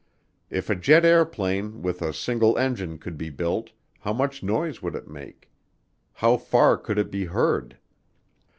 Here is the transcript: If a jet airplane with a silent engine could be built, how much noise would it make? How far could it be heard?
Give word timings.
If 0.49 0.67
a 0.71 0.75
jet 0.75 1.05
airplane 1.05 1.83
with 1.83 2.01
a 2.01 2.11
silent 2.11 2.57
engine 2.57 2.97
could 2.97 3.19
be 3.19 3.29
built, 3.29 3.69
how 3.99 4.13
much 4.13 4.41
noise 4.41 4.81
would 4.81 4.95
it 4.95 5.07
make? 5.07 5.51
How 6.13 6.37
far 6.37 6.75
could 6.77 6.97
it 6.97 7.11
be 7.11 7.25
heard? 7.25 7.77